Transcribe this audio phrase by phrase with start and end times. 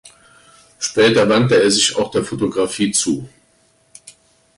[0.79, 3.29] Später wandte er sich auch der Fotografie zu.